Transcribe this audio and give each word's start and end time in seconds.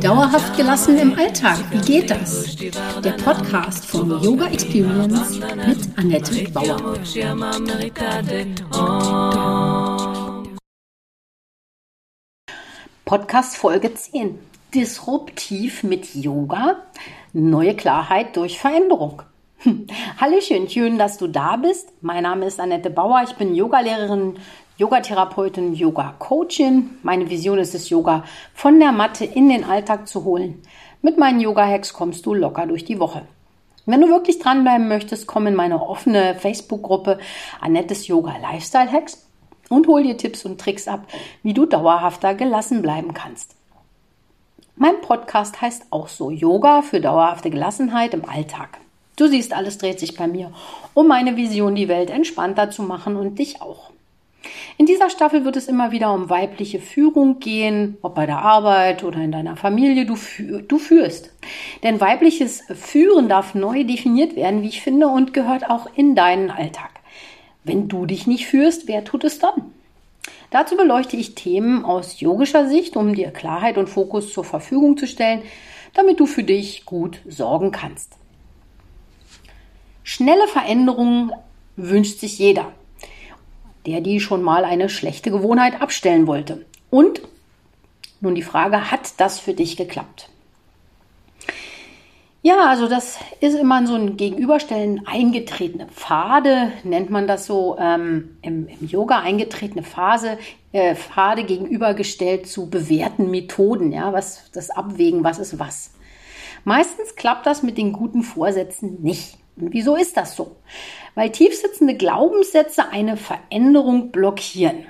Dauerhaft 0.00 0.56
gelassen 0.56 0.96
im 0.96 1.12
Alltag, 1.18 1.58
wie 1.70 1.80
geht 1.82 2.10
das? 2.10 2.56
Der 2.56 3.12
Podcast 3.22 3.84
von 3.84 4.08
Yoga 4.22 4.46
Experience 4.46 5.38
mit 5.38 5.98
Annette 5.98 6.50
Bauer. 6.52 6.94
Podcast 13.04 13.58
Folge 13.58 13.92
10. 13.92 14.38
Disruptiv 14.74 15.82
mit 15.82 16.14
Yoga. 16.14 16.82
Neue 17.34 17.76
Klarheit 17.76 18.34
durch 18.38 18.58
Veränderung. 18.58 19.20
Hallöchen, 20.18 20.70
schön, 20.70 20.96
dass 20.96 21.18
du 21.18 21.26
da 21.26 21.56
bist. 21.56 21.92
Mein 22.00 22.22
Name 22.22 22.46
ist 22.46 22.58
Annette 22.58 22.88
Bauer. 22.88 23.22
Ich 23.24 23.34
bin 23.34 23.54
Yogalehrerin, 23.54 24.38
Yogatherapeutin, 24.78 25.74
Yoga-Coachin. 25.74 26.98
Meine 27.02 27.28
Vision 27.28 27.58
ist 27.58 27.74
es, 27.74 27.90
Yoga 27.90 28.22
von 28.54 28.78
der 28.78 28.92
Matte 28.92 29.24
in 29.24 29.48
den 29.48 29.64
Alltag 29.64 30.06
zu 30.06 30.22
holen. 30.22 30.62
Mit 31.02 31.18
meinen 31.18 31.40
Yoga-Hacks 31.40 31.92
kommst 31.92 32.24
du 32.24 32.32
locker 32.32 32.64
durch 32.64 32.84
die 32.84 33.00
Woche. 33.00 33.22
Wenn 33.86 34.00
du 34.00 34.08
wirklich 34.08 34.38
dranbleiben 34.38 34.86
möchtest, 34.86 35.26
komm 35.26 35.48
in 35.48 35.56
meine 35.56 35.82
offene 35.82 36.36
Facebook-Gruppe 36.36 37.18
Annettes 37.60 38.06
Yoga 38.06 38.36
Lifestyle 38.40 38.92
Hacks 38.92 39.26
und 39.68 39.88
hol 39.88 40.04
dir 40.04 40.16
Tipps 40.16 40.44
und 40.44 40.60
Tricks 40.60 40.86
ab, 40.86 41.08
wie 41.42 41.54
du 41.54 41.66
dauerhafter 41.66 42.34
gelassen 42.34 42.80
bleiben 42.80 43.14
kannst. 43.14 43.56
Mein 44.76 45.00
Podcast 45.00 45.60
heißt 45.60 45.86
auch 45.90 46.06
so 46.06 46.30
Yoga 46.30 46.82
für 46.82 47.00
dauerhafte 47.00 47.50
Gelassenheit 47.50 48.14
im 48.14 48.28
Alltag. 48.28 48.78
Du 49.16 49.26
siehst, 49.26 49.52
alles 49.52 49.78
dreht 49.78 49.98
sich 49.98 50.16
bei 50.16 50.28
mir 50.28 50.52
um 50.94 51.08
meine 51.08 51.36
Vision, 51.36 51.74
die 51.74 51.88
Welt 51.88 52.10
entspannter 52.10 52.70
zu 52.70 52.84
machen 52.84 53.16
und 53.16 53.40
dich 53.40 53.60
auch. 53.60 53.87
In 54.78 54.86
dieser 54.86 55.10
Staffel 55.10 55.44
wird 55.44 55.56
es 55.56 55.66
immer 55.66 55.90
wieder 55.90 56.14
um 56.14 56.30
weibliche 56.30 56.78
Führung 56.78 57.40
gehen, 57.40 57.96
ob 58.00 58.14
bei 58.14 58.26
der 58.26 58.38
Arbeit 58.38 59.02
oder 59.02 59.18
in 59.18 59.32
deiner 59.32 59.56
Familie 59.56 60.06
du, 60.06 60.16
du 60.60 60.78
führst. 60.78 61.34
Denn 61.82 62.00
weibliches 62.00 62.62
Führen 62.74 63.28
darf 63.28 63.56
neu 63.56 63.82
definiert 63.82 64.36
werden, 64.36 64.62
wie 64.62 64.68
ich 64.68 64.80
finde, 64.80 65.08
und 65.08 65.34
gehört 65.34 65.68
auch 65.68 65.88
in 65.96 66.14
deinen 66.14 66.52
Alltag. 66.52 66.90
Wenn 67.64 67.88
du 67.88 68.06
dich 68.06 68.28
nicht 68.28 68.46
führst, 68.46 68.86
wer 68.86 69.04
tut 69.04 69.24
es 69.24 69.40
dann? 69.40 69.72
Dazu 70.52 70.76
beleuchte 70.76 71.16
ich 71.16 71.34
Themen 71.34 71.84
aus 71.84 72.20
yogischer 72.20 72.68
Sicht, 72.68 72.96
um 72.96 73.16
dir 73.16 73.32
Klarheit 73.32 73.78
und 73.78 73.88
Fokus 73.88 74.32
zur 74.32 74.44
Verfügung 74.44 74.96
zu 74.96 75.08
stellen, 75.08 75.42
damit 75.94 76.20
du 76.20 76.26
für 76.26 76.44
dich 76.44 76.84
gut 76.84 77.18
sorgen 77.26 77.72
kannst. 77.72 78.12
Schnelle 80.04 80.46
Veränderungen 80.46 81.32
wünscht 81.74 82.20
sich 82.20 82.38
jeder 82.38 82.72
der 83.88 84.02
die 84.02 84.20
schon 84.20 84.42
mal 84.42 84.64
eine 84.64 84.90
schlechte 84.90 85.30
Gewohnheit 85.30 85.80
abstellen 85.80 86.26
wollte. 86.26 86.66
Und 86.90 87.22
nun 88.20 88.34
die 88.34 88.42
Frage, 88.42 88.90
hat 88.90 89.18
das 89.18 89.40
für 89.40 89.54
dich 89.54 89.78
geklappt? 89.78 90.28
Ja, 92.42 92.66
also 92.68 92.86
das 92.86 93.18
ist 93.40 93.56
immer 93.56 93.86
so 93.86 93.94
ein 93.94 94.16
Gegenüberstellen, 94.16 95.06
eingetretene 95.06 95.86
Pfade, 95.86 96.70
nennt 96.84 97.08
man 97.10 97.26
das 97.26 97.46
so 97.46 97.76
ähm, 97.80 98.36
im, 98.42 98.68
im, 98.68 98.86
Yoga, 98.86 99.20
eingetretene 99.20 99.82
Phase, 99.82 100.38
äh, 100.72 100.94
Pfade 100.94 101.44
gegenübergestellt 101.44 102.46
zu 102.46 102.68
bewährten 102.68 103.30
Methoden, 103.30 103.90
ja, 103.92 104.12
was 104.12 104.50
das 104.52 104.70
Abwägen, 104.70 105.24
was 105.24 105.38
ist 105.38 105.58
was. 105.58 105.94
Meistens 106.64 107.16
klappt 107.16 107.46
das 107.46 107.62
mit 107.62 107.78
den 107.78 107.92
guten 107.92 108.22
Vorsätzen 108.22 109.02
nicht. 109.02 109.38
Wieso 109.60 109.96
ist 109.96 110.16
das 110.16 110.36
so? 110.36 110.56
Weil 111.14 111.30
tiefsitzende 111.30 111.94
Glaubenssätze 111.94 112.88
eine 112.90 113.16
Veränderung 113.16 114.10
blockieren. 114.10 114.86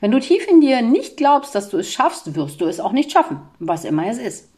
Wenn 0.00 0.10
du 0.10 0.18
tief 0.18 0.48
in 0.48 0.60
dir 0.60 0.82
nicht 0.82 1.16
glaubst, 1.16 1.54
dass 1.54 1.68
du 1.68 1.78
es 1.78 1.92
schaffst, 1.92 2.34
wirst 2.34 2.60
du 2.60 2.66
es 2.66 2.80
auch 2.80 2.92
nicht 2.92 3.12
schaffen, 3.12 3.40
was 3.58 3.84
immer 3.84 4.06
es 4.08 4.18
ist. 4.18 4.48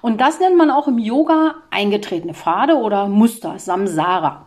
Und 0.00 0.20
das 0.20 0.40
nennt 0.40 0.56
man 0.56 0.70
auch 0.70 0.88
im 0.88 0.98
Yoga 0.98 1.54
eingetretene 1.70 2.34
Pfade 2.34 2.76
oder 2.76 3.08
Muster, 3.08 3.58
Samsara. 3.58 4.46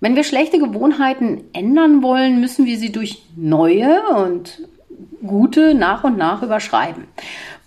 Wenn 0.00 0.16
wir 0.16 0.24
schlechte 0.24 0.58
Gewohnheiten 0.58 1.44
ändern 1.52 2.02
wollen, 2.02 2.40
müssen 2.40 2.66
wir 2.66 2.78
sie 2.78 2.92
durch 2.92 3.22
neue 3.34 4.02
und 4.16 4.62
gute 5.26 5.74
nach 5.74 6.04
und 6.04 6.16
nach 6.16 6.42
überschreiben. 6.42 7.04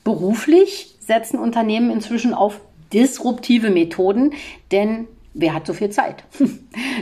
Beruflich 0.04 0.96
setzen 1.00 1.40
Unternehmen 1.40 1.92
inzwischen 1.92 2.34
auf 2.34 2.62
disruptive 2.94 3.70
Methoden, 3.70 4.34
denn 4.72 5.08
wer 5.40 5.54
hat 5.54 5.66
so 5.66 5.74
viel 5.74 5.90
Zeit? 5.90 6.24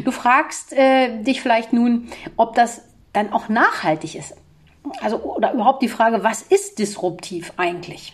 Du 0.03 0.11
fragst 0.11 0.73
äh, 0.73 1.23
dich 1.23 1.41
vielleicht 1.41 1.73
nun, 1.73 2.07
ob 2.37 2.55
das 2.55 2.81
dann 3.13 3.33
auch 3.33 3.49
nachhaltig 3.49 4.15
ist. 4.15 4.35
Also 5.01 5.17
oder 5.17 5.53
überhaupt 5.53 5.81
die 5.81 5.89
Frage, 5.89 6.23
was 6.23 6.41
ist 6.41 6.79
disruptiv 6.79 7.51
eigentlich? 7.57 8.13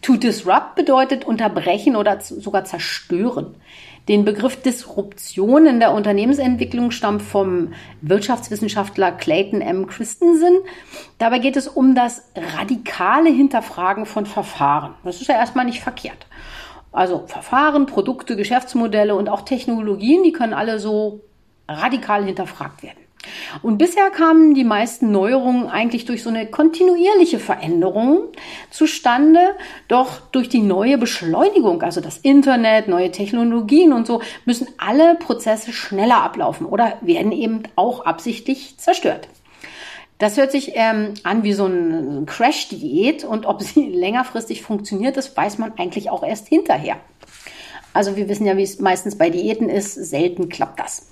To 0.00 0.16
disrupt 0.16 0.76
bedeutet 0.76 1.24
unterbrechen 1.24 1.96
oder 1.96 2.20
sogar 2.20 2.64
zerstören. 2.64 3.56
Den 4.06 4.24
Begriff 4.24 4.62
Disruption 4.62 5.66
in 5.66 5.80
der 5.80 5.92
Unternehmensentwicklung 5.92 6.92
stammt 6.92 7.20
vom 7.20 7.74
Wirtschaftswissenschaftler 8.00 9.12
Clayton 9.12 9.60
M. 9.60 9.86
Christensen. 9.86 10.60
Dabei 11.18 11.40
geht 11.40 11.56
es 11.56 11.68
um 11.68 11.94
das 11.94 12.22
radikale 12.56 13.28
Hinterfragen 13.28 14.06
von 14.06 14.24
Verfahren. 14.24 14.94
Das 15.04 15.20
ist 15.20 15.26
ja 15.26 15.34
erstmal 15.34 15.66
nicht 15.66 15.80
verkehrt. 15.80 16.26
Also 16.92 17.24
Verfahren, 17.26 17.86
Produkte, 17.86 18.36
Geschäftsmodelle 18.36 19.14
und 19.14 19.28
auch 19.28 19.42
Technologien, 19.42 20.22
die 20.22 20.32
können 20.32 20.54
alle 20.54 20.78
so 20.78 21.20
radikal 21.68 22.24
hinterfragt 22.24 22.82
werden. 22.82 22.98
Und 23.62 23.78
bisher 23.78 24.10
kamen 24.10 24.54
die 24.54 24.64
meisten 24.64 25.10
Neuerungen 25.10 25.68
eigentlich 25.68 26.04
durch 26.04 26.22
so 26.22 26.30
eine 26.30 26.46
kontinuierliche 26.46 27.38
Veränderung 27.38 28.28
zustande. 28.70 29.40
Doch 29.88 30.20
durch 30.32 30.48
die 30.48 30.60
neue 30.60 30.98
Beschleunigung, 30.98 31.82
also 31.82 32.00
das 32.00 32.18
Internet, 32.18 32.88
neue 32.88 33.10
Technologien 33.10 33.92
und 33.92 34.06
so, 34.06 34.22
müssen 34.44 34.68
alle 34.78 35.16
Prozesse 35.16 35.72
schneller 35.72 36.22
ablaufen 36.22 36.66
oder 36.66 36.94
werden 37.00 37.32
eben 37.32 37.64
auch 37.76 38.04
absichtlich 38.06 38.78
zerstört. 38.78 39.28
Das 40.18 40.36
hört 40.36 40.50
sich 40.50 40.72
ähm, 40.74 41.14
an 41.22 41.44
wie 41.44 41.52
so 41.52 41.66
ein 41.66 42.26
Crash-Diät 42.26 43.24
und 43.24 43.46
ob 43.46 43.62
sie 43.62 43.86
längerfristig 43.92 44.62
funktioniert, 44.62 45.16
das 45.16 45.36
weiß 45.36 45.58
man 45.58 45.78
eigentlich 45.78 46.10
auch 46.10 46.24
erst 46.24 46.48
hinterher. 46.48 46.96
Also 47.94 48.16
wir 48.16 48.28
wissen 48.28 48.44
ja, 48.44 48.56
wie 48.56 48.64
es 48.64 48.80
meistens 48.80 49.16
bei 49.16 49.30
Diäten 49.30 49.68
ist, 49.68 49.94
selten 49.94 50.48
klappt 50.48 50.80
das. 50.80 51.08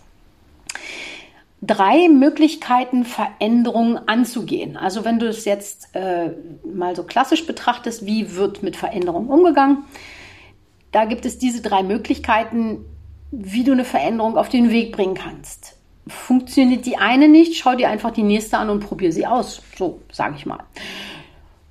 Drei 1.62 2.09
Möglichkeiten, 2.09 3.05
Veränderungen 3.05 3.97
anzugehen. 4.09 4.77
Also 4.77 5.05
wenn 5.05 5.19
du 5.19 5.27
es 5.27 5.47
jetzt 5.47 5.88
äh, 5.94 6.31
mal 6.65 6.94
so 6.94 7.03
klassisch 7.03 7.47
betrachtest, 7.47 8.05
wie 8.05 8.34
wird 8.34 8.62
mit 8.62 8.77
Veränderungen 8.77 9.28
umgegangen? 9.28 9.84
Da 10.93 11.06
gibt 11.06 11.25
es 11.25 11.38
diese 11.38 11.62
drei 11.62 11.83
Möglichkeiten, 11.83 12.84
wie 13.31 13.65
du 13.65 13.73
eine 13.73 13.84
Veränderung 13.84 14.37
auf 14.37 14.49
den 14.49 14.71
Weg 14.71 14.93
bringen 14.93 15.15
kannst 15.15 15.75
funktioniert 16.09 16.87
die 16.87 16.97
eine 16.97 17.28
nicht, 17.28 17.56
schau 17.56 17.75
dir 17.75 17.89
einfach 17.89 18.12
die 18.12 18.22
nächste 18.22 18.59
an 18.59 18.71
und 18.71 18.81
probier 18.81 19.12
sie 19.12 19.27
aus. 19.27 19.62
So 19.77 20.00
sage 20.12 20.34
ich 20.37 20.47
mal. 20.47 20.61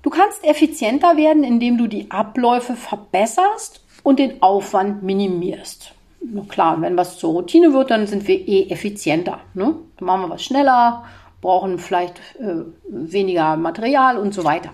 Du 0.01 0.09
kannst 0.09 0.43
effizienter 0.43 1.17
werden, 1.17 1.43
indem 1.43 1.77
du 1.77 1.87
die 1.87 2.11
Abläufe 2.11 2.75
verbesserst 2.75 3.81
und 4.03 4.19
den 4.19 4.41
Aufwand 4.41 5.01
minimierst. 5.01 5.93
Na 6.21 6.43
klar, 6.47 6.79
wenn 6.81 6.97
was 6.97 7.17
zur 7.17 7.31
Routine 7.31 7.73
wird, 7.73 7.91
dann 7.91 8.07
sind 8.07 8.27
wir 8.27 8.47
eh 8.47 8.69
effizienter. 8.69 9.39
Ne? 9.53 9.75
Dann 9.97 10.05
machen 10.05 10.21
wir 10.21 10.29
was 10.29 10.43
schneller, 10.43 11.05
brauchen 11.41 11.79
vielleicht 11.79 12.19
äh, 12.39 12.65
weniger 12.87 13.55
Material 13.57 14.17
und 14.17 14.33
so 14.33 14.43
weiter. 14.43 14.71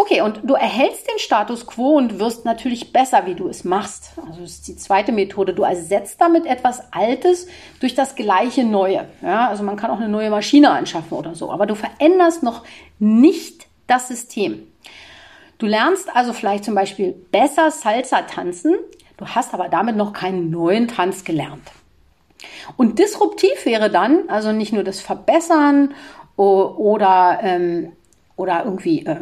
Okay, 0.00 0.22
und 0.22 0.40
du 0.44 0.54
erhältst 0.54 1.06
den 1.10 1.18
Status 1.18 1.66
quo 1.66 1.98
und 1.98 2.18
wirst 2.18 2.46
natürlich 2.46 2.90
besser, 2.90 3.26
wie 3.26 3.34
du 3.34 3.48
es 3.48 3.64
machst. 3.64 4.12
Also 4.26 4.40
das 4.40 4.52
ist 4.52 4.68
die 4.68 4.76
zweite 4.76 5.12
Methode. 5.12 5.52
Du 5.52 5.62
ersetzt 5.62 6.18
damit 6.22 6.46
etwas 6.46 6.90
Altes 6.90 7.48
durch 7.80 7.94
das 7.94 8.14
gleiche 8.14 8.64
Neue. 8.64 9.06
Ja, 9.20 9.48
also 9.48 9.62
man 9.62 9.76
kann 9.76 9.90
auch 9.90 9.98
eine 9.98 10.08
neue 10.08 10.30
Maschine 10.30 10.70
anschaffen 10.70 11.18
oder 11.18 11.34
so, 11.34 11.52
aber 11.52 11.66
du 11.66 11.74
veränderst 11.74 12.42
noch 12.42 12.64
nicht 12.98 13.66
das 13.88 14.08
System. 14.08 14.66
Du 15.58 15.66
lernst 15.66 16.08
also 16.16 16.32
vielleicht 16.32 16.64
zum 16.64 16.74
Beispiel 16.74 17.12
besser 17.12 17.70
Salsa 17.70 18.22
tanzen, 18.22 18.76
du 19.18 19.26
hast 19.26 19.52
aber 19.52 19.68
damit 19.68 19.96
noch 19.96 20.14
keinen 20.14 20.48
neuen 20.48 20.88
Tanz 20.88 21.24
gelernt. 21.24 21.72
Und 22.78 22.98
disruptiv 22.98 23.66
wäre 23.66 23.90
dann 23.90 24.30
also 24.30 24.50
nicht 24.52 24.72
nur 24.72 24.82
das 24.82 25.02
Verbessern 25.02 25.92
oder 26.36 27.40
ähm, 27.42 27.92
oder 28.36 28.64
irgendwie 28.64 29.04
äh, 29.06 29.16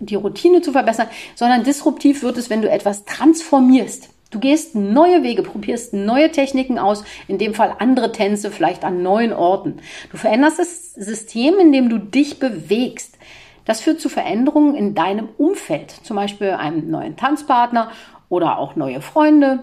die 0.00 0.14
Routine 0.14 0.62
zu 0.62 0.72
verbessern, 0.72 1.08
sondern 1.34 1.64
disruptiv 1.64 2.22
wird 2.22 2.38
es, 2.38 2.50
wenn 2.50 2.62
du 2.62 2.70
etwas 2.70 3.04
transformierst. 3.04 4.10
Du 4.30 4.40
gehst 4.40 4.74
neue 4.74 5.22
Wege, 5.22 5.42
probierst 5.42 5.94
neue 5.94 6.30
Techniken 6.30 6.78
aus, 6.78 7.02
in 7.28 7.38
dem 7.38 7.54
Fall 7.54 7.76
andere 7.78 8.12
Tänze, 8.12 8.50
vielleicht 8.50 8.84
an 8.84 9.02
neuen 9.02 9.32
Orten. 9.32 9.78
Du 10.10 10.18
veränderst 10.18 10.58
das 10.58 10.92
System, 10.94 11.58
in 11.58 11.72
dem 11.72 11.88
du 11.88 11.98
dich 11.98 12.38
bewegst. 12.38 13.16
Das 13.64 13.80
führt 13.80 14.00
zu 14.00 14.08
Veränderungen 14.08 14.74
in 14.74 14.94
deinem 14.94 15.28
Umfeld, 15.38 15.90
zum 15.90 16.16
Beispiel 16.16 16.50
einem 16.50 16.90
neuen 16.90 17.16
Tanzpartner 17.16 17.90
oder 18.28 18.58
auch 18.58 18.76
neue 18.76 19.00
Freunde. 19.00 19.60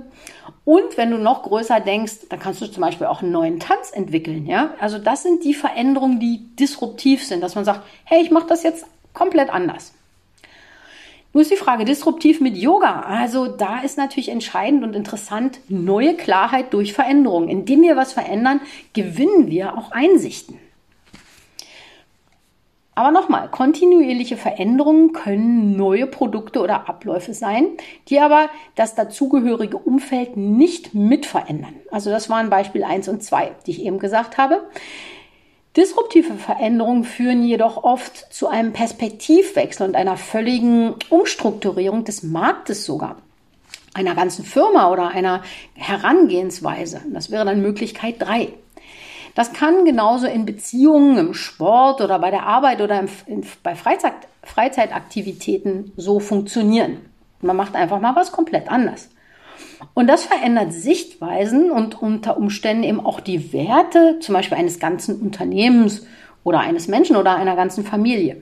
Und 0.64 0.98
wenn 0.98 1.12
du 1.12 1.18
noch 1.18 1.44
größer 1.44 1.80
denkst, 1.80 2.28
dann 2.30 2.40
kannst 2.40 2.62
du 2.62 2.68
zum 2.68 2.82
Beispiel 2.82 3.08
auch 3.08 3.22
einen 3.22 3.32
neuen 3.32 3.60
Tanz 3.60 3.92
entwickeln. 3.92 4.48
Ja? 4.48 4.74
Also 4.80 4.98
das 4.98 5.24
sind 5.24 5.44
die 5.44 5.54
Veränderungen, 5.54 6.20
die 6.20 6.56
disruptiv 6.56 7.24
sind, 7.24 7.42
dass 7.42 7.56
man 7.56 7.66
sagt, 7.66 7.82
hey, 8.04 8.22
ich 8.22 8.32
mache 8.32 8.48
das 8.48 8.64
jetzt 8.64 8.86
komplett 9.14 9.50
anders. 9.50 9.94
Nur 11.34 11.42
ist 11.42 11.52
die 11.52 11.58
Frage, 11.58 11.84
disruptiv 11.84 12.40
mit 12.40 12.56
Yoga. 12.56 13.02
Also 13.02 13.48
da 13.48 13.82
ist 13.82 13.98
natürlich 13.98 14.30
entscheidend 14.30 14.84
und 14.84 14.96
interessant 14.96 15.60
neue 15.68 16.16
Klarheit 16.16 16.74
durch 16.74 16.94
Veränderung. 16.94 17.50
Indem 17.50 17.82
wir 17.82 17.98
was 17.98 18.14
verändern, 18.14 18.62
gewinnen 18.94 19.48
wir 19.48 19.78
auch 19.78 19.92
Einsichten. 19.92 20.58
Aber 22.98 23.12
nochmal, 23.12 23.50
kontinuierliche 23.50 24.38
Veränderungen 24.38 25.12
können 25.12 25.76
neue 25.76 26.08
Produkte 26.08 26.62
oder 26.62 26.88
Abläufe 26.88 27.34
sein, 27.34 27.68
die 28.08 28.22
aber 28.22 28.50
das 28.76 28.96
dazugehörige 28.96 29.78
Umfeld 29.78 30.38
nicht 30.38 30.94
mit 30.94 31.26
verändern. 31.26 31.76
Also 31.92 32.10
das 32.10 32.30
waren 32.30 32.50
Beispiel 32.50 32.86
1 32.86 33.10
und 33.10 33.22
2, 33.22 33.52
die 33.66 33.72
ich 33.72 33.84
eben 33.84 34.00
gesagt 34.00 34.38
habe. 34.38 34.62
Disruptive 35.76 36.36
Veränderungen 36.36 37.04
führen 37.04 37.44
jedoch 37.44 37.84
oft 37.84 38.34
zu 38.34 38.48
einem 38.48 38.72
Perspektivwechsel 38.72 39.86
und 39.86 39.98
einer 39.98 40.16
völligen 40.16 40.96
Umstrukturierung 41.10 42.06
des 42.06 42.24
Marktes 42.24 42.86
sogar, 42.86 43.18
einer 43.94 44.16
ganzen 44.16 44.46
Firma 44.46 44.90
oder 44.90 45.10
einer 45.10 45.44
Herangehensweise. 45.74 47.02
Das 47.12 47.30
wäre 47.30 47.44
dann 47.44 47.62
Möglichkeit 47.62 48.16
3. 48.20 48.54
Das 49.36 49.52
kann 49.52 49.84
genauso 49.84 50.28
in 50.28 50.46
Beziehungen, 50.46 51.18
im 51.18 51.34
Sport 51.34 52.02
oder 52.02 52.20
bei 52.20 52.32
der 52.32 52.44
Arbeit 52.44 52.82
oder 52.82 53.00
im, 53.00 53.10
in, 53.28 53.46
bei 53.62 53.76
Freizeit, 53.76 54.14
Freizeitaktivitäten 54.44 55.92
so 55.98 56.20
funktionieren. 56.20 56.98
Man 57.42 57.58
macht 57.58 57.76
einfach 57.76 58.00
mal 58.00 58.16
was 58.16 58.32
komplett 58.32 58.70
anders. 58.70 59.10
Und 59.94 60.08
das 60.08 60.26
verändert 60.26 60.74
Sichtweisen 60.74 61.70
und 61.70 62.02
unter 62.02 62.38
Umständen 62.38 62.84
eben 62.84 63.06
auch 63.06 63.20
die 63.20 63.52
Werte, 63.52 64.20
zum 64.20 64.34
Beispiel 64.34 64.58
eines 64.58 64.80
ganzen 64.80 65.22
Unternehmens 65.22 66.06
oder 66.46 66.62
eines 66.62 66.88
Menschen 66.88 67.18
oder 67.18 67.36
einer 67.36 67.58
ganzen 67.58 67.84
Familie. 67.84 68.42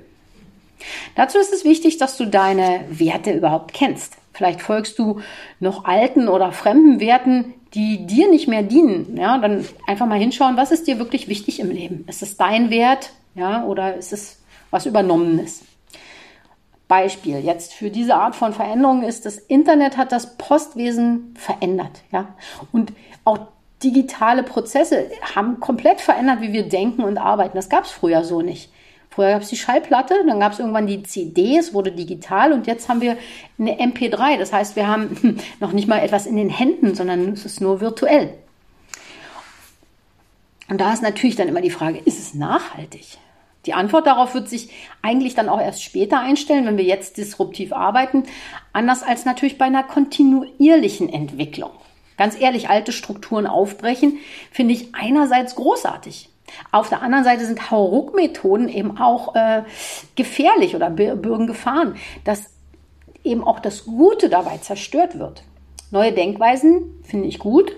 Dazu 1.16 1.40
ist 1.40 1.54
es 1.54 1.66
wichtig, 1.66 1.98
dass 1.98 2.18
du 2.18 2.26
deine 2.26 2.82
Werte 2.90 3.32
überhaupt 3.32 3.74
kennst. 3.74 4.18
Vielleicht 4.34 4.62
folgst 4.62 5.00
du 5.00 5.22
noch 5.60 5.86
alten 5.86 6.28
oder 6.28 6.52
fremden 6.52 7.00
Werten, 7.00 7.54
die 7.74 8.06
dir 8.06 8.30
nicht 8.30 8.48
mehr 8.48 8.64
dienen. 8.64 9.18
Ja, 9.18 9.38
dann 9.38 9.66
einfach 9.88 10.06
mal 10.06 10.20
hinschauen, 10.20 10.58
was 10.58 10.72
ist 10.72 10.88
dir 10.88 11.00
wirklich 11.00 11.28
wichtig 11.28 11.60
im 11.60 11.72
Leben? 11.72 12.06
Ist 12.08 12.22
es 12.22 12.38
dein 12.38 12.70
Wert? 12.70 13.12
Ja, 13.36 13.66
oder 13.66 13.96
ist 13.96 14.14
es 14.14 14.42
was 14.70 14.86
Übernommenes? 14.86 15.64
Beispiel 16.88 17.40
jetzt 17.40 17.74
für 17.74 17.90
diese 17.90 18.16
Art 18.16 18.36
von 18.36 18.54
Veränderung 18.54 19.04
ist, 19.04 19.26
das 19.26 19.38
Internet 19.38 19.98
hat 19.98 20.12
das 20.12 20.38
Postwesen 20.38 21.34
verändert. 21.38 22.04
Ja? 22.12 22.36
Und 22.72 22.94
auch 23.24 23.40
digitale 23.84 24.44
Prozesse 24.44 25.10
haben 25.36 25.60
komplett 25.60 26.02
verändert, 26.02 26.42
wie 26.42 26.54
wir 26.54 26.70
denken 26.70 27.04
und 27.04 27.18
arbeiten. 27.18 27.56
Das 27.56 27.70
gab 27.70 27.86
es 27.86 27.92
früher 27.92 28.24
so 28.24 28.42
nicht. 28.42 28.72
Früher 29.14 29.30
gab 29.30 29.44
es 29.44 29.50
die 29.50 29.58
Schallplatte, 29.58 30.16
dann 30.26 30.40
gab 30.40 30.54
es 30.54 30.60
irgendwann 30.60 30.88
die 30.88 31.04
CD, 31.04 31.56
es 31.56 31.72
wurde 31.76 31.92
digital 31.92 32.52
und 32.52 32.66
jetzt 32.66 32.90
haben 32.90 33.00
wir 33.00 33.16
eine 33.60 33.80
MP3. 33.80 34.40
Das 34.40 34.52
heißt, 34.52 34.76
wir 34.76 34.88
haben 34.88 35.40
noch 35.60 35.72
nicht 35.72 35.88
mal 35.88 36.00
etwas 36.00 36.26
in 36.26 36.36
den 36.36 36.50
Händen, 36.50 36.96
sondern 36.96 37.30
es 37.34 37.46
ist 37.46 37.62
nur 37.62 37.80
virtuell. 37.80 38.34
Und 40.68 40.82
da 40.82 40.92
ist 40.92 41.04
natürlich 41.04 41.36
dann 41.36 41.48
immer 41.48 41.62
die 41.62 41.70
Frage, 41.70 42.00
ist 42.00 42.18
es 42.18 42.34
nachhaltig? 42.34 43.20
Die 43.68 43.76
Antwort 43.76 44.08
darauf 44.08 44.34
wird 44.34 44.50
sich 44.50 44.72
eigentlich 45.04 45.36
dann 45.36 45.48
auch 45.48 45.62
erst 45.62 45.84
später 45.84 46.20
einstellen, 46.20 46.66
wenn 46.66 46.78
wir 46.78 46.84
jetzt 46.84 47.18
disruptiv 47.18 47.72
arbeiten, 47.72 48.24
anders 48.72 49.04
als 49.04 49.26
natürlich 49.26 49.60
bei 49.60 49.66
einer 49.66 49.84
kontinuierlichen 49.84 51.14
Entwicklung. 51.14 51.70
Ganz 52.18 52.40
ehrlich, 52.40 52.68
alte 52.68 52.92
Strukturen 52.92 53.46
aufbrechen, 53.46 54.18
finde 54.50 54.74
ich 54.74 54.96
einerseits 54.96 55.54
großartig. 55.54 56.30
Auf 56.72 56.90
der 56.90 57.02
anderen 57.02 57.24
Seite 57.24 57.46
sind 57.46 57.72
Hauruck-Methoden 57.72 58.70
eben 58.70 58.98
auch 58.98 59.36
äh, 59.36 59.64
gefährlich 60.16 60.76
oder 60.76 60.90
bürgen 60.90 61.48
Gefahren, 61.48 61.96
dass 62.24 62.44
eben 63.24 63.44
auch 63.44 63.60
das 63.60 63.86
Gute 63.86 64.30
dabei 64.30 64.58
zerstört 64.58 65.20
wird. 65.20 65.44
Neue 65.92 66.12
Denkweisen 66.12 67.04
finde 67.04 67.28
ich 67.28 67.40
gut, 67.40 67.72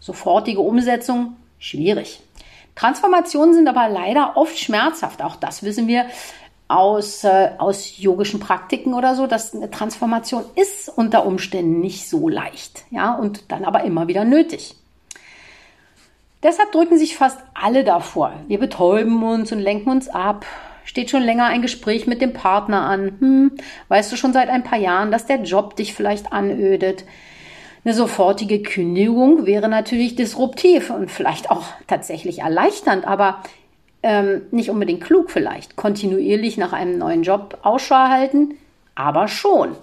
sofortige 0.00 0.60
Umsetzung 0.60 1.36
schwierig. 1.58 2.20
Transformationen 2.74 3.54
sind 3.54 3.68
aber 3.68 3.88
leider 3.88 4.36
oft 4.36 4.58
schmerzhaft. 4.58 5.22
Auch 5.22 5.36
das 5.36 5.62
wissen 5.62 5.86
wir 5.86 6.06
aus, 6.70 7.24
äh, 7.24 7.50
aus 7.58 7.98
yogischen 7.98 8.40
Praktiken 8.40 8.94
oder 8.94 9.14
so, 9.14 9.26
dass 9.26 9.54
eine 9.54 9.70
Transformation 9.70 10.44
ist 10.54 10.88
unter 10.88 11.26
Umständen 11.26 11.80
nicht 11.80 12.08
so 12.08 12.28
leicht. 12.28 12.84
Ja, 12.90 13.14
und 13.14 13.50
dann 13.52 13.64
aber 13.64 13.84
immer 13.84 14.08
wieder 14.08 14.24
nötig. 14.24 14.76
Deshalb 16.42 16.72
drücken 16.72 16.96
sich 16.96 17.16
fast 17.16 17.38
alle 17.54 17.84
davor. 17.84 18.32
Wir 18.48 18.58
betäuben 18.58 19.22
uns 19.22 19.52
und 19.52 19.60
lenken 19.60 19.90
uns 19.90 20.08
ab. 20.08 20.46
Steht 20.84 21.10
schon 21.10 21.22
länger 21.22 21.46
ein 21.46 21.60
Gespräch 21.60 22.06
mit 22.06 22.22
dem 22.22 22.32
Partner 22.32 22.82
an. 22.82 23.16
Hm, 23.20 23.52
weißt 23.88 24.10
du 24.10 24.16
schon 24.16 24.32
seit 24.32 24.48
ein 24.48 24.64
paar 24.64 24.78
Jahren, 24.78 25.10
dass 25.10 25.26
der 25.26 25.42
Job 25.42 25.76
dich 25.76 25.92
vielleicht 25.94 26.32
anödet? 26.32 27.04
Eine 27.84 27.94
sofortige 27.94 28.62
Kündigung 28.62 29.46
wäre 29.46 29.68
natürlich 29.68 30.16
disruptiv 30.16 30.90
und 30.90 31.10
vielleicht 31.10 31.50
auch 31.50 31.64
tatsächlich 31.86 32.40
erleichternd, 32.40 33.06
aber 33.06 33.42
ähm, 34.02 34.42
nicht 34.50 34.70
unbedingt 34.70 35.02
klug 35.02 35.30
vielleicht. 35.30 35.76
Kontinuierlich 35.76 36.56
nach 36.56 36.72
einem 36.72 36.98
neuen 36.98 37.22
Job 37.22 37.58
Ausschau 37.62 38.08
halten, 38.08 38.56
aber 38.94 39.28
schon. 39.28 39.76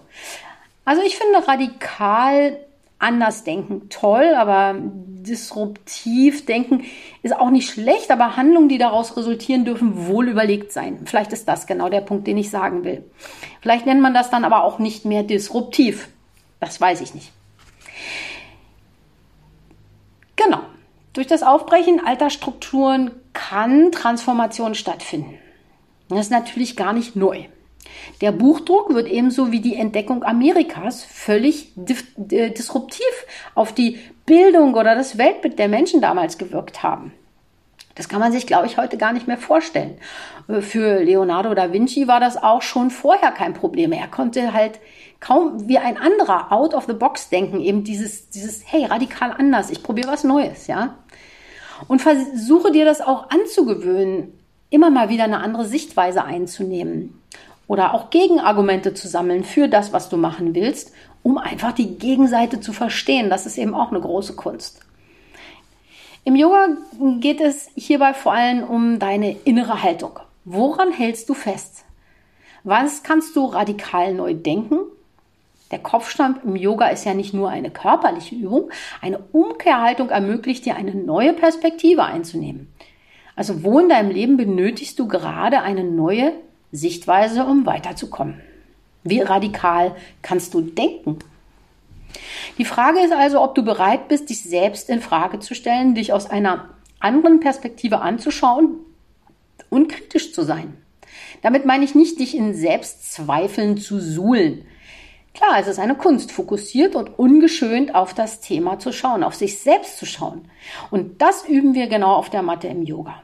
Also 0.85 1.01
ich 1.03 1.17
finde 1.17 1.47
radikal 1.47 2.57
anders 2.99 3.43
denken 3.43 3.89
toll, 3.89 4.33
aber 4.35 4.75
disruptiv 4.79 6.45
denken 6.45 6.83
ist 7.21 7.35
auch 7.35 7.49
nicht 7.49 7.69
schlecht, 7.69 8.11
aber 8.11 8.37
Handlungen, 8.37 8.69
die 8.69 8.77
daraus 8.77 9.17
resultieren, 9.17 9.65
dürfen 9.65 10.07
wohl 10.07 10.29
überlegt 10.29 10.71
sein. 10.71 11.01
Vielleicht 11.05 11.33
ist 11.33 11.47
das 11.47 11.67
genau 11.67 11.89
der 11.89 12.01
Punkt, 12.01 12.27
den 12.27 12.37
ich 12.37 12.49
sagen 12.49 12.83
will. 12.83 13.03
Vielleicht 13.61 13.85
nennt 13.85 14.01
man 14.01 14.13
das 14.13 14.29
dann 14.29 14.45
aber 14.45 14.63
auch 14.63 14.79
nicht 14.79 15.05
mehr 15.05 15.23
disruptiv. 15.23 16.09
Das 16.59 16.79
weiß 16.79 17.01
ich 17.01 17.13
nicht. 17.13 17.31
Genau. 20.35 20.59
Durch 21.13 21.27
das 21.27 21.43
Aufbrechen 21.43 21.99
alter 22.05 22.29
Strukturen 22.29 23.11
kann 23.33 23.91
Transformation 23.91 24.75
stattfinden. 24.75 25.37
Das 26.09 26.19
ist 26.19 26.31
natürlich 26.31 26.75
gar 26.75 26.93
nicht 26.93 27.15
neu. 27.15 27.45
Der 28.21 28.31
Buchdruck 28.31 28.93
wird 28.93 29.07
ebenso 29.07 29.51
wie 29.51 29.59
die 29.59 29.75
Entdeckung 29.75 30.23
Amerikas 30.23 31.03
völlig 31.03 31.71
äh, 32.31 32.49
disruptiv 32.49 33.05
auf 33.53 33.73
die 33.73 33.99
Bildung 34.25 34.73
oder 34.73 34.95
das 34.95 35.17
Weltbild 35.17 35.59
der 35.59 35.67
Menschen 35.67 36.01
damals 36.01 36.37
gewirkt 36.37 36.81
haben. 36.81 37.13
Das 37.93 38.09
kann 38.09 38.19
man 38.19 38.31
sich, 38.31 38.45
glaube 38.45 38.67
ich, 38.67 38.77
heute 38.77 38.97
gar 38.97 39.11
nicht 39.11 39.27
mehr 39.27 39.37
vorstellen. 39.37 39.97
Äh, 40.47 40.61
für 40.61 41.03
Leonardo 41.03 41.53
da 41.53 41.71
Vinci 41.71 42.07
war 42.07 42.19
das 42.19 42.41
auch 42.41 42.61
schon 42.61 42.89
vorher 42.89 43.31
kein 43.31 43.53
Problem. 43.53 43.91
Er 43.91 44.07
konnte 44.07 44.53
halt 44.53 44.79
kaum 45.19 45.67
wie 45.67 45.77
ein 45.77 45.97
anderer 45.97 46.51
out 46.51 46.73
of 46.73 46.85
the 46.85 46.93
box 46.93 47.29
denken, 47.29 47.59
eben 47.59 47.83
dieses, 47.83 48.29
dieses, 48.29 48.63
hey, 48.65 48.85
radikal 48.85 49.31
anders, 49.31 49.69
ich 49.71 49.81
probiere 49.83 50.11
was 50.11 50.23
Neues, 50.23 50.67
ja. 50.67 50.95
Und 51.87 52.01
versuche 52.01 52.71
dir 52.71 52.85
das 52.85 53.01
auch 53.01 53.29
anzugewöhnen, 53.29 54.33
immer 54.69 54.89
mal 54.89 55.09
wieder 55.09 55.23
eine 55.23 55.39
andere 55.39 55.65
Sichtweise 55.65 56.23
einzunehmen 56.23 57.21
oder 57.67 57.93
auch 57.93 58.09
Gegenargumente 58.09 58.93
zu 58.93 59.07
sammeln 59.07 59.43
für 59.43 59.67
das, 59.67 59.93
was 59.93 60.09
du 60.09 60.17
machen 60.17 60.55
willst, 60.55 60.93
um 61.23 61.37
einfach 61.37 61.73
die 61.73 61.97
Gegenseite 61.97 62.59
zu 62.59 62.73
verstehen. 62.73 63.29
Das 63.29 63.45
ist 63.45 63.57
eben 63.57 63.73
auch 63.73 63.91
eine 63.91 64.01
große 64.01 64.35
Kunst. 64.35 64.81
Im 66.23 66.35
Yoga 66.35 66.69
geht 67.19 67.41
es 67.41 67.69
hierbei 67.75 68.13
vor 68.13 68.33
allem 68.33 68.63
um 68.63 68.99
deine 68.99 69.37
innere 69.43 69.83
Haltung. 69.83 70.19
Woran 70.45 70.91
hältst 70.91 71.29
du 71.29 71.33
fest? 71.33 71.83
Was 72.63 73.03
kannst 73.03 73.35
du 73.35 73.45
radikal 73.45 74.13
neu 74.13 74.33
denken 74.33 74.79
der 75.71 75.79
Kopfstand 75.79 76.45
im 76.45 76.55
Yoga 76.55 76.87
ist 76.87 77.05
ja 77.05 77.13
nicht 77.13 77.33
nur 77.33 77.49
eine 77.49 77.71
körperliche 77.71 78.35
Übung, 78.35 78.69
eine 79.01 79.19
Umkehrhaltung 79.31 80.09
ermöglicht 80.09 80.65
dir 80.65 80.75
eine 80.75 80.95
neue 80.95 81.33
Perspektive 81.33 82.03
einzunehmen. 82.03 82.73
Also 83.35 83.63
wo 83.63 83.79
in 83.79 83.89
deinem 83.89 84.09
Leben 84.09 84.37
benötigst 84.37 84.97
du 84.97 85.07
gerade 85.07 85.61
eine 85.61 85.83
neue 85.83 86.31
Sichtweise, 86.71 87.45
um 87.45 87.65
weiterzukommen? 87.65 88.41
Wie 89.03 89.21
radikal 89.21 89.95
kannst 90.21 90.53
du 90.53 90.61
denken? 90.61 91.19
Die 92.57 92.65
Frage 92.65 92.99
ist 92.99 93.13
also, 93.13 93.41
ob 93.41 93.55
du 93.55 93.63
bereit 93.63 94.07
bist, 94.07 94.29
dich 94.29 94.41
selbst 94.41 94.89
in 94.89 95.01
Frage 95.01 95.39
zu 95.39 95.55
stellen, 95.55 95.95
dich 95.95 96.13
aus 96.13 96.29
einer 96.29 96.69
anderen 96.99 97.39
Perspektive 97.39 97.99
anzuschauen 97.99 98.79
und 99.69 99.87
kritisch 99.87 100.33
zu 100.33 100.43
sein. 100.43 100.75
Damit 101.41 101.65
meine 101.65 101.85
ich 101.85 101.95
nicht, 101.95 102.19
dich 102.19 102.35
in 102.35 102.53
Selbstzweifeln 102.53 103.77
zu 103.77 103.99
suhlen. 103.99 104.65
Klar, 105.33 105.59
es 105.59 105.67
ist 105.67 105.79
eine 105.79 105.95
Kunst, 105.95 106.31
fokussiert 106.31 106.95
und 106.95 107.19
ungeschönt 107.19 107.93
auf 107.93 108.15
das 108.15 108.41
Thema 108.41 108.79
zu 108.79 108.91
schauen, 108.91 109.23
auf 109.23 109.35
sich 109.35 109.59
selbst 109.59 109.97
zu 109.97 110.07
schauen. 110.07 110.49
Und 110.89 111.21
das 111.21 111.47
üben 111.47 111.75
wir 111.75 111.87
genau 111.87 112.15
auf 112.15 112.31
der 112.31 112.41
Matte 112.41 112.67
im 112.67 112.81
Yoga. 112.81 113.21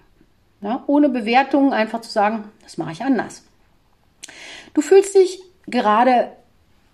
Ja, 0.64 0.84
ohne 0.88 1.10
Bewertungen 1.10 1.74
einfach 1.74 2.02
zu 2.02 2.10
sagen, 2.10 2.46
das 2.64 2.78
mache 2.78 2.94
ich 2.94 3.04
anders. 3.04 3.44
Du 4.74 4.82
fühlst 4.82 5.14
dich 5.14 5.42
gerade 5.68 6.32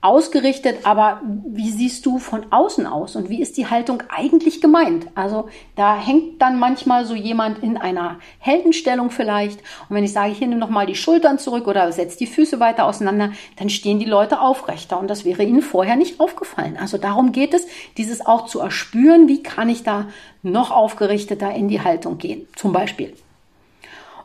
ausgerichtet, 0.02 0.78
aber 0.86 1.22
wie 1.24 1.70
siehst 1.72 2.06
du 2.06 2.20
von 2.20 2.52
außen 2.52 2.88
aus 2.88 3.18
und 3.18 3.30
wie 3.30 3.42
ist 3.42 3.58
die 3.58 3.68
Haltung 3.68 4.02
eigentlich 4.08 4.62
gemeint? 4.62 5.08
Also 5.14 5.50
da 5.76 6.00
hängt 6.00 6.42
dann 6.42 6.58
manchmal 6.58 7.06
so 7.06 7.16
jemand 7.16 7.62
in 7.62 7.76
einer 7.76 8.20
Heldenstellung 8.40 9.12
vielleicht 9.12 9.60
und 9.90 9.96
wenn 9.96 10.06
ich 10.06 10.14
sage, 10.14 10.32
hier 10.32 10.48
nimm 10.48 10.58
noch 10.58 10.70
mal 10.70 10.86
die 10.86 10.96
Schultern 10.96 11.38
zurück 11.38 11.68
oder 11.68 11.92
setz 11.92 12.16
die 12.16 12.28
Füße 12.28 12.62
weiter 12.62 12.86
auseinander, 12.86 13.34
dann 13.58 13.70
stehen 13.70 14.00
die 14.00 14.06
Leute 14.06 14.40
aufrechter 14.40 14.98
und 14.98 15.10
das 15.10 15.26
wäre 15.26 15.44
ihnen 15.44 15.62
vorher 15.62 15.98
nicht 15.98 16.22
aufgefallen. 16.22 16.78
Also 16.80 16.98
darum 16.98 17.34
geht 17.34 17.54
es, 17.54 17.68
dieses 17.98 18.26
auch 18.26 18.46
zu 18.46 18.62
erspüren, 18.62 19.28
wie 19.28 19.44
kann 19.44 19.68
ich 19.68 19.84
da 19.84 20.08
noch 20.44 20.72
aufgerichteter 20.72 21.54
in 21.54 21.68
die 21.68 21.82
Haltung 21.82 22.18
gehen, 22.18 22.48
zum 22.56 22.72
Beispiel. 22.72 23.14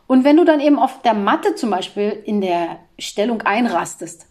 Und 0.06 0.24
wenn 0.24 0.36
du 0.36 0.44
dann 0.44 0.60
eben 0.60 0.78
auf 0.78 1.02
der 1.02 1.14
Matte 1.14 1.54
zum 1.54 1.70
Beispiel 1.70 2.22
in 2.24 2.40
der 2.40 2.78
Stellung 2.98 3.42
einrastest, 3.42 4.26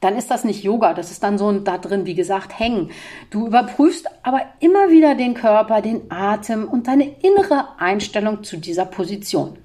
dann 0.00 0.16
ist 0.16 0.32
das 0.32 0.42
nicht 0.42 0.64
Yoga, 0.64 0.94
das 0.94 1.12
ist 1.12 1.22
dann 1.22 1.38
so 1.38 1.48
ein 1.48 1.62
da 1.62 1.78
drin, 1.78 2.06
wie 2.06 2.16
gesagt, 2.16 2.58
hängen. 2.58 2.90
Du 3.30 3.46
überprüfst 3.46 4.06
aber 4.24 4.40
immer 4.58 4.90
wieder 4.90 5.14
den 5.14 5.34
Körper, 5.34 5.80
den 5.80 6.10
Atem 6.10 6.68
und 6.68 6.88
deine 6.88 7.08
innere 7.20 7.68
Einstellung 7.78 8.42
zu 8.42 8.56
dieser 8.56 8.84
Position. 8.84 9.58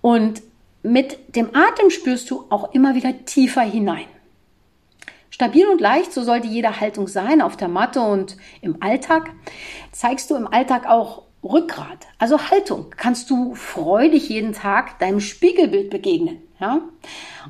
Und 0.00 0.42
mit 0.84 1.34
dem 1.34 1.48
Atem 1.56 1.90
spürst 1.90 2.30
du 2.30 2.44
auch 2.50 2.72
immer 2.72 2.94
wieder 2.94 3.24
tiefer 3.24 3.62
hinein. 3.62 4.06
Stabil 5.30 5.66
und 5.66 5.80
leicht, 5.80 6.12
so 6.12 6.22
sollte 6.22 6.46
jede 6.46 6.80
Haltung 6.80 7.08
sein 7.08 7.42
auf 7.42 7.56
der 7.56 7.68
Matte 7.68 8.00
und 8.00 8.36
im 8.60 8.80
Alltag. 8.80 9.32
Zeigst 9.90 10.30
du 10.30 10.36
im 10.36 10.46
Alltag 10.46 10.88
auch 10.88 11.25
Rückgrat, 11.46 12.06
also 12.18 12.50
Haltung. 12.50 12.86
Kannst 12.96 13.30
du 13.30 13.54
freudig 13.54 14.28
jeden 14.28 14.52
Tag 14.52 14.98
deinem 14.98 15.20
Spiegelbild 15.20 15.90
begegnen. 15.90 16.38
Ja? 16.60 16.80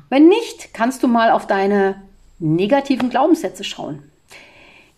Wenn 0.09 0.27
nicht, 0.27 0.73
kannst 0.73 1.03
du 1.03 1.07
mal 1.07 1.31
auf 1.31 1.47
deine 1.47 2.01
negativen 2.39 3.09
Glaubenssätze 3.09 3.63
schauen, 3.63 4.03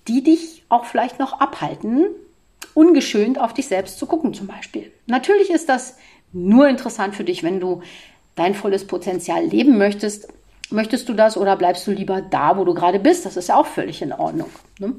die 0.08 0.24
dich 0.24 0.64
auch 0.70 0.86
vielleicht 0.86 1.20
noch 1.20 1.40
abhalten, 1.40 2.06
ungeschönt 2.74 3.40
auf 3.40 3.54
dich 3.54 3.68
selbst 3.68 3.98
zu 3.98 4.06
gucken 4.06 4.34
zum 4.34 4.48
Beispiel. 4.48 4.92
Natürlich 5.08 5.50
ist 5.50 5.70
das 5.70 5.98
nur 6.32 6.68
interessant 6.68 7.16
für 7.16 7.24
dich, 7.24 7.44
wenn 7.44 7.60
du 7.60 7.82
dein 8.36 8.56
volles 8.56 8.86
Potenzial 8.86 9.46
leben 9.46 9.78
möchtest. 9.78 10.28
Möchtest 10.70 11.10
du 11.10 11.14
das 11.14 11.36
oder 11.36 11.56
bleibst 11.56 11.88
du 11.88 11.92
lieber 11.92 12.22
da, 12.22 12.58
wo 12.58 12.64
du 12.64 12.74
gerade 12.74 13.00
bist? 13.00 13.26
Das 13.26 13.38
ist 13.38 13.50
ja 13.50 13.56
auch 13.56 13.66
völlig 13.66 14.02
in 14.02 14.14
Ordnung. 14.14 14.50
Ne? 14.78 14.96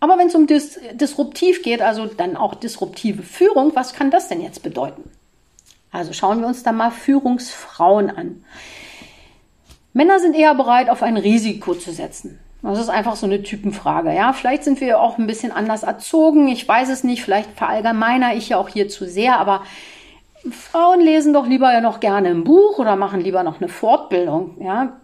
Aber 0.00 0.18
wenn 0.18 0.28
es 0.28 0.34
um 0.34 0.46
Dis 0.46 0.80
disruptiv 0.94 1.62
geht, 1.62 1.82
also 1.82 2.06
dann 2.06 2.36
auch 2.36 2.54
disruptive 2.54 3.22
Führung, 3.22 3.72
was 3.74 3.92
kann 3.92 4.10
das 4.10 4.28
denn 4.28 4.40
jetzt 4.40 4.62
bedeuten? 4.62 5.10
Also 5.92 6.12
schauen 6.12 6.40
wir 6.40 6.46
uns 6.46 6.62
da 6.62 6.72
mal 6.72 6.90
Führungsfrauen 6.90 8.10
an. 8.10 8.44
Männer 9.92 10.20
sind 10.20 10.34
eher 10.34 10.54
bereit, 10.54 10.88
auf 10.88 11.02
ein 11.02 11.16
Risiko 11.16 11.74
zu 11.74 11.92
setzen. 11.92 12.38
Das 12.62 12.78
ist 12.78 12.90
einfach 12.90 13.16
so 13.16 13.26
eine 13.26 13.42
Typenfrage. 13.42 14.14
Ja, 14.14 14.32
vielleicht 14.32 14.64
sind 14.64 14.80
wir 14.80 15.00
auch 15.00 15.18
ein 15.18 15.26
bisschen 15.26 15.50
anders 15.50 15.82
erzogen. 15.82 16.48
Ich 16.48 16.66
weiß 16.66 16.90
es 16.90 17.04
nicht. 17.04 17.22
Vielleicht 17.22 17.50
verallgemeiner 17.52 18.34
ich 18.34 18.50
ja 18.50 18.58
auch 18.58 18.68
hier 18.68 18.88
zu 18.88 19.06
sehr. 19.06 19.38
Aber 19.38 19.62
Frauen 20.50 21.00
lesen 21.00 21.32
doch 21.32 21.46
lieber 21.46 21.72
ja 21.72 21.80
noch 21.80 22.00
gerne 22.00 22.28
ein 22.28 22.44
Buch 22.44 22.78
oder 22.78 22.96
machen 22.96 23.20
lieber 23.20 23.42
noch 23.42 23.60
eine 23.60 23.68
Fortbildung. 23.68 24.56
Ja, 24.60 25.00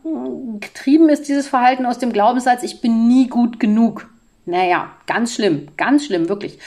getrieben 0.60 1.08
ist 1.08 1.28
dieses 1.28 1.48
Verhalten 1.48 1.86
aus 1.86 1.98
dem 1.98 2.12
Glaubenssatz, 2.12 2.62
ich 2.62 2.80
bin 2.80 3.08
nie 3.08 3.26
gut 3.26 3.58
genug. 3.58 4.08
Naja, 4.46 4.92
ganz 5.06 5.34
schlimm, 5.34 5.68
ganz 5.76 6.06
schlimm, 6.06 6.28
wirklich. 6.28 6.58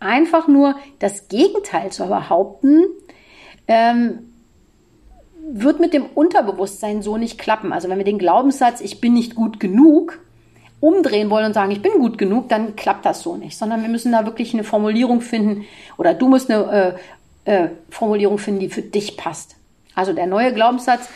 Einfach 0.00 0.48
nur 0.48 0.76
das 0.98 1.28
Gegenteil 1.28 1.90
zu 1.90 2.06
behaupten, 2.06 2.84
ähm, 3.66 4.32
wird 5.50 5.80
mit 5.80 5.94
dem 5.94 6.04
Unterbewusstsein 6.06 7.02
so 7.02 7.16
nicht 7.16 7.38
klappen. 7.38 7.72
Also 7.72 7.88
wenn 7.88 7.98
wir 7.98 8.04
den 8.04 8.18
Glaubenssatz, 8.18 8.80
ich 8.80 9.00
bin 9.00 9.14
nicht 9.14 9.34
gut 9.34 9.58
genug, 9.60 10.20
umdrehen 10.80 11.30
wollen 11.30 11.46
und 11.46 11.54
sagen, 11.54 11.70
ich 11.70 11.80
bin 11.80 11.92
gut 11.92 12.18
genug, 12.18 12.48
dann 12.48 12.76
klappt 12.76 13.06
das 13.06 13.22
so 13.22 13.36
nicht. 13.36 13.56
Sondern 13.56 13.82
wir 13.82 13.88
müssen 13.88 14.12
da 14.12 14.26
wirklich 14.26 14.52
eine 14.52 14.64
Formulierung 14.64 15.20
finden 15.20 15.64
oder 15.96 16.12
du 16.12 16.28
musst 16.28 16.50
eine 16.50 16.98
äh, 17.46 17.64
äh, 17.64 17.68
Formulierung 17.88 18.38
finden, 18.38 18.60
die 18.60 18.68
für 18.68 18.82
dich 18.82 19.16
passt. 19.16 19.56
Also 19.94 20.12
der 20.12 20.26
neue 20.26 20.52
Glaubenssatz 20.52 21.08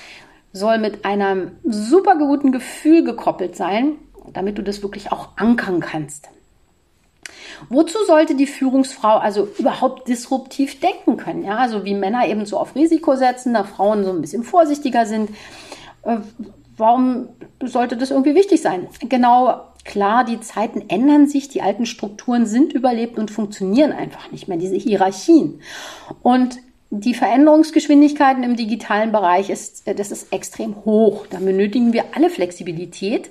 soll 0.52 0.78
mit 0.78 1.04
einem 1.04 1.52
super 1.64 2.16
guten 2.16 2.52
Gefühl 2.52 3.04
gekoppelt 3.04 3.56
sein, 3.56 3.96
damit 4.32 4.58
du 4.58 4.62
das 4.62 4.82
wirklich 4.82 5.12
auch 5.12 5.30
ankern 5.36 5.80
kannst. 5.80 6.28
Wozu 7.68 7.98
sollte 8.06 8.34
die 8.34 8.46
Führungsfrau 8.46 9.16
also 9.16 9.48
überhaupt 9.58 10.08
disruptiv 10.08 10.80
denken 10.80 11.16
können? 11.16 11.44
Ja, 11.44 11.56
also 11.56 11.84
wie 11.84 11.94
Männer 11.94 12.28
eben 12.28 12.46
so 12.46 12.58
auf 12.58 12.74
Risiko 12.74 13.16
setzen, 13.16 13.54
da 13.54 13.64
Frauen 13.64 14.04
so 14.04 14.10
ein 14.10 14.20
bisschen 14.20 14.42
vorsichtiger 14.42 15.06
sind. 15.06 15.30
Äh, 16.02 16.18
warum 16.76 17.28
sollte 17.62 17.96
das 17.96 18.10
irgendwie 18.10 18.34
wichtig 18.34 18.60
sein? 18.60 18.88
Genau, 19.08 19.62
klar, 19.84 20.24
die 20.24 20.40
Zeiten 20.40 20.84
ändern 20.88 21.26
sich, 21.26 21.48
die 21.48 21.62
alten 21.62 21.86
Strukturen 21.86 22.46
sind 22.46 22.72
überlebt 22.72 23.18
und 23.18 23.30
funktionieren 23.30 23.92
einfach 23.92 24.30
nicht 24.30 24.48
mehr, 24.48 24.58
diese 24.58 24.76
Hierarchien. 24.76 25.60
Und 26.22 26.58
die 26.90 27.14
Veränderungsgeschwindigkeiten 27.14 28.44
im 28.44 28.56
digitalen 28.56 29.12
Bereich 29.12 29.50
ist, 29.50 29.86
äh, 29.88 29.94
das 29.94 30.10
ist 30.10 30.32
extrem 30.32 30.84
hoch. 30.84 31.26
Da 31.28 31.38
benötigen 31.38 31.92
wir 31.92 32.04
alle 32.14 32.30
Flexibilität. 32.30 33.30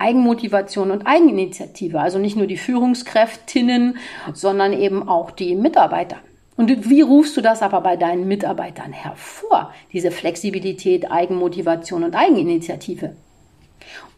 Eigenmotivation 0.00 0.90
und 0.90 1.06
Eigeninitiative. 1.06 2.00
Also 2.00 2.18
nicht 2.18 2.36
nur 2.36 2.46
die 2.46 2.56
Führungskräftinnen, 2.56 3.98
sondern 4.32 4.72
eben 4.72 5.08
auch 5.08 5.30
die 5.30 5.54
Mitarbeiter. 5.54 6.16
Und 6.56 6.90
wie 6.90 7.00
rufst 7.00 7.36
du 7.36 7.40
das 7.40 7.62
aber 7.62 7.80
bei 7.80 7.96
deinen 7.96 8.28
Mitarbeitern 8.28 8.92
hervor? 8.92 9.72
Diese 9.92 10.10
Flexibilität, 10.10 11.10
Eigenmotivation 11.10 12.04
und 12.04 12.14
Eigeninitiative. 12.14 13.16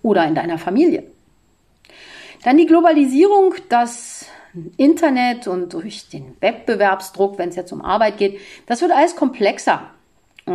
Oder 0.02 0.26
in 0.26 0.34
deiner 0.34 0.58
Familie. 0.58 1.04
Dann 2.42 2.58
die 2.58 2.66
Globalisierung, 2.66 3.54
das 3.68 4.26
Internet 4.76 5.46
und 5.46 5.72
durch 5.72 6.08
den 6.08 6.36
Wettbewerbsdruck, 6.40 7.38
wenn 7.38 7.50
es 7.50 7.56
jetzt 7.56 7.72
um 7.72 7.80
Arbeit 7.80 8.18
geht, 8.18 8.40
das 8.66 8.82
wird 8.82 8.92
alles 8.92 9.14
komplexer. 9.14 9.90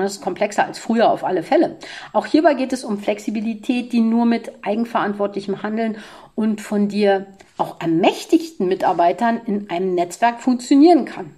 Das 0.01 0.13
ist 0.13 0.21
komplexer 0.21 0.65
als 0.65 0.79
früher 0.79 1.09
auf 1.09 1.23
alle 1.23 1.43
Fälle. 1.43 1.77
Auch 2.13 2.25
hierbei 2.25 2.53
geht 2.53 2.73
es 2.73 2.83
um 2.83 2.99
Flexibilität, 2.99 3.91
die 3.93 4.01
nur 4.01 4.25
mit 4.25 4.51
eigenverantwortlichem 4.65 5.63
Handeln 5.63 5.97
und 6.35 6.61
von 6.61 6.87
dir 6.87 7.25
auch 7.57 7.79
ermächtigten 7.81 8.67
Mitarbeitern 8.67 9.41
in 9.45 9.69
einem 9.69 9.95
Netzwerk 9.95 10.41
funktionieren 10.41 11.05
kann. 11.05 11.33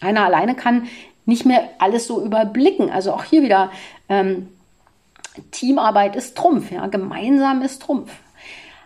Einer 0.00 0.24
alleine 0.24 0.54
kann 0.54 0.88
nicht 1.26 1.44
mehr 1.44 1.68
alles 1.78 2.06
so 2.06 2.24
überblicken. 2.24 2.90
Also 2.90 3.12
auch 3.12 3.24
hier 3.24 3.42
wieder 3.42 3.70
ähm, 4.08 4.48
Teamarbeit 5.50 6.16
ist 6.16 6.36
Trumpf, 6.36 6.70
ja, 6.70 6.86
gemeinsam 6.86 7.62
ist 7.62 7.82
Trumpf. 7.82 8.10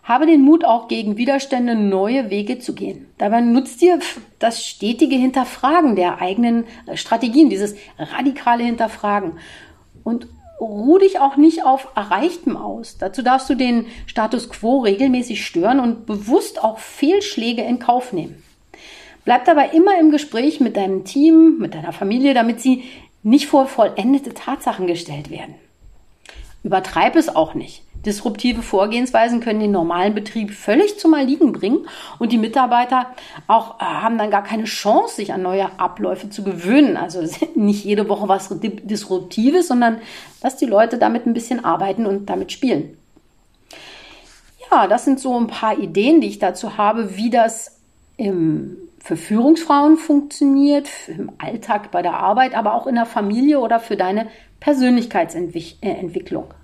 Habe 0.02 0.26
den 0.26 0.42
Mut, 0.42 0.64
auch 0.64 0.88
gegen 0.88 1.16
Widerstände 1.16 1.76
neue 1.76 2.28
Wege 2.28 2.58
zu 2.58 2.74
gehen. 2.74 3.06
Dabei 3.18 3.40
nutzt 3.40 3.80
dir 3.80 4.00
das 4.38 4.66
stetige 4.66 5.14
Hinterfragen 5.14 5.94
der 5.94 6.20
eigenen 6.20 6.64
äh, 6.86 6.96
Strategien, 6.96 7.50
dieses 7.50 7.76
radikale 7.98 8.64
Hinterfragen. 8.64 9.38
Und 10.02 10.26
ruh 10.60 10.98
dich 10.98 11.20
auch 11.20 11.36
nicht 11.36 11.64
auf 11.64 11.88
Erreichtem 11.94 12.56
aus. 12.56 12.98
Dazu 12.98 13.22
darfst 13.22 13.48
du 13.50 13.54
den 13.54 13.86
Status 14.06 14.48
quo 14.48 14.80
regelmäßig 14.80 15.44
stören 15.44 15.80
und 15.80 16.06
bewusst 16.06 16.62
auch 16.62 16.78
Fehlschläge 16.78 17.62
in 17.62 17.78
Kauf 17.78 18.12
nehmen. 18.12 18.42
Bleib 19.24 19.44
dabei 19.44 19.68
immer 19.68 19.98
im 20.00 20.10
Gespräch 20.10 20.60
mit 20.60 20.76
deinem 20.76 21.04
Team, 21.04 21.58
mit 21.58 21.74
deiner 21.74 21.92
Familie, 21.92 22.34
damit 22.34 22.60
sie 22.60 22.84
nicht 23.22 23.46
vor 23.46 23.66
vollendete 23.66 24.34
Tatsachen 24.34 24.88
gestellt 24.88 25.30
werden. 25.30 25.54
Übertreib 26.64 27.14
es 27.14 27.28
auch 27.28 27.54
nicht. 27.54 27.81
Disruptive 28.04 28.62
Vorgehensweisen 28.62 29.40
können 29.40 29.60
den 29.60 29.70
normalen 29.70 30.14
Betrieb 30.14 30.52
völlig 30.52 30.98
zum 30.98 31.14
Erliegen 31.14 31.52
bringen 31.52 31.86
und 32.18 32.32
die 32.32 32.38
Mitarbeiter 32.38 33.06
auch 33.46 33.80
äh, 33.80 33.84
haben 33.84 34.18
dann 34.18 34.30
gar 34.30 34.42
keine 34.42 34.64
Chance, 34.64 35.16
sich 35.16 35.32
an 35.32 35.42
neue 35.42 35.78
Abläufe 35.78 36.28
zu 36.28 36.42
gewöhnen. 36.42 36.96
Also 36.96 37.22
nicht 37.54 37.84
jede 37.84 38.08
Woche 38.08 38.28
was 38.28 38.48
Disruptives, 38.60 39.68
sondern 39.68 39.98
dass 40.40 40.56
die 40.56 40.66
Leute 40.66 40.98
damit 40.98 41.26
ein 41.26 41.34
bisschen 41.34 41.64
arbeiten 41.64 42.06
und 42.06 42.28
damit 42.28 42.50
spielen. 42.50 42.96
Ja, 44.70 44.86
das 44.86 45.04
sind 45.04 45.20
so 45.20 45.38
ein 45.38 45.46
paar 45.46 45.78
Ideen, 45.78 46.20
die 46.20 46.28
ich 46.28 46.38
dazu 46.38 46.76
habe, 46.78 47.16
wie 47.16 47.30
das 47.30 47.78
im, 48.16 48.76
für 48.98 49.16
Führungsfrauen 49.16 49.96
funktioniert, 49.96 50.88
im 51.08 51.30
Alltag 51.38 51.90
bei 51.90 52.02
der 52.02 52.14
Arbeit, 52.14 52.54
aber 52.54 52.74
auch 52.74 52.86
in 52.86 52.94
der 52.94 53.06
Familie 53.06 53.60
oder 53.60 53.80
für 53.80 53.96
deine 53.96 54.28
Persönlichkeitsentwicklung. 54.60 56.54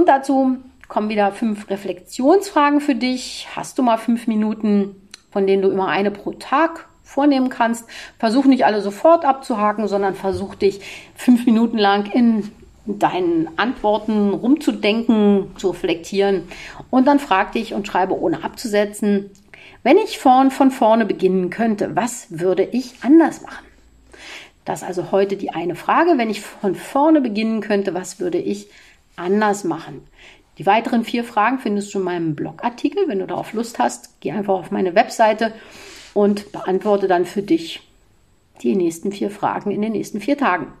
Und 0.00 0.08
dazu 0.08 0.56
kommen 0.88 1.10
wieder 1.10 1.30
fünf 1.30 1.68
Reflexionsfragen 1.68 2.80
für 2.80 2.94
dich. 2.94 3.48
Hast 3.54 3.76
du 3.76 3.82
mal 3.82 3.98
fünf 3.98 4.28
Minuten, 4.28 4.96
von 5.30 5.46
denen 5.46 5.60
du 5.60 5.68
immer 5.68 5.88
eine 5.88 6.10
pro 6.10 6.32
Tag 6.32 6.88
vornehmen 7.02 7.50
kannst? 7.50 7.84
Versuch 8.18 8.46
nicht 8.46 8.64
alle 8.64 8.80
sofort 8.80 9.26
abzuhaken, 9.26 9.88
sondern 9.88 10.14
versuch 10.14 10.54
dich 10.54 10.80
fünf 11.14 11.44
Minuten 11.44 11.76
lang 11.76 12.10
in 12.12 12.50
deinen 12.86 13.50
Antworten 13.58 14.30
rumzudenken, 14.30 15.54
zu 15.58 15.68
reflektieren. 15.68 16.48
Und 16.88 17.06
dann 17.06 17.18
frag 17.18 17.52
dich 17.52 17.74
und 17.74 17.86
schreibe 17.86 18.18
ohne 18.18 18.42
abzusetzen, 18.42 19.28
wenn 19.82 19.98
ich 19.98 20.18
vorn 20.18 20.50
von 20.50 20.70
vorne 20.70 21.04
beginnen 21.04 21.50
könnte, 21.50 21.94
was 21.94 22.28
würde 22.30 22.62
ich 22.62 22.94
anders 23.02 23.42
machen? 23.42 23.66
Das 24.64 24.80
ist 24.80 24.88
also 24.88 25.12
heute 25.12 25.36
die 25.36 25.50
eine 25.50 25.74
Frage. 25.74 26.16
Wenn 26.16 26.30
ich 26.30 26.40
von 26.40 26.74
vorne 26.74 27.20
beginnen 27.20 27.60
könnte, 27.60 27.92
was 27.92 28.18
würde 28.18 28.38
ich 28.38 28.68
anders 29.20 29.64
machen? 29.64 30.06
Die 30.58 30.66
weiteren 30.66 31.04
vier 31.04 31.24
Fragen 31.24 31.58
findest 31.58 31.94
du 31.94 31.98
in 31.98 32.04
meinem 32.04 32.34
Blogartikel. 32.34 33.08
Wenn 33.08 33.20
du 33.20 33.26
darauf 33.26 33.52
Lust 33.52 33.78
hast, 33.78 34.20
geh 34.20 34.32
einfach 34.32 34.54
auf 34.54 34.70
meine 34.70 34.94
Webseite 34.94 35.54
und 36.12 36.52
beantworte 36.52 37.08
dann 37.08 37.24
für 37.24 37.42
dich 37.42 37.80
die 38.62 38.76
nächsten 38.76 39.12
vier 39.12 39.30
Fragen 39.30 39.70
in 39.70 39.80
den 39.80 39.92
nächsten 39.92 40.20
vier 40.20 40.36
Tagen. 40.36 40.72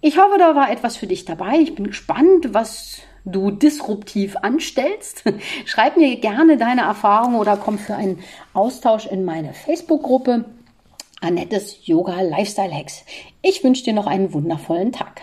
Ich 0.00 0.18
hoffe, 0.18 0.38
da 0.38 0.54
war 0.54 0.70
etwas 0.70 0.96
für 0.96 1.06
dich 1.06 1.24
dabei. 1.24 1.58
Ich 1.58 1.74
bin 1.74 1.86
gespannt, 1.86 2.54
was 2.54 3.00
du 3.24 3.50
disruptiv 3.50 4.36
anstellst. 4.36 5.24
Schreib 5.64 5.96
mir 5.96 6.16
gerne 6.16 6.56
deine 6.56 6.82
Erfahrungen 6.82 7.36
oder 7.36 7.56
komm 7.56 7.78
für 7.78 7.94
einen 7.94 8.20
Austausch 8.54 9.06
in 9.06 9.24
meine 9.24 9.52
Facebook-Gruppe 9.52 10.46
Annettes 11.20 11.86
Yoga 11.86 12.20
Lifestyle 12.20 12.72
Hacks. 12.72 13.04
Ich 13.42 13.64
wünsche 13.64 13.84
dir 13.84 13.94
noch 13.94 14.06
einen 14.06 14.32
wundervollen 14.32 14.92
Tag. 14.92 15.22